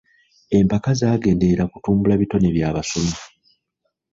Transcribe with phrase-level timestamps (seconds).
[0.57, 3.13] Empaka zaagenderera kutumbula bitone by'abasomi.